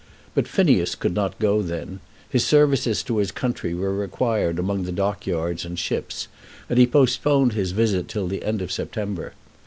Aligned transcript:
But 0.33 0.47
Phineas 0.47 0.95
could 0.95 1.13
not 1.13 1.37
go 1.37 1.61
then. 1.61 1.99
His 2.27 2.43
services 2.43 3.03
to 3.03 3.17
his 3.17 3.31
country 3.31 3.75
were 3.75 3.93
required 3.93 4.57
among 4.57 4.81
the 4.85 4.91
dockyards 4.91 5.63
and 5.63 5.77
ships, 5.77 6.27
and 6.67 6.79
he 6.79 6.87
postponed 6.87 7.53
his 7.53 7.69
visit 7.71 8.07
till 8.07 8.27
the 8.27 8.43
end 8.43 8.63
of 8.63 8.71
September. 8.71 9.33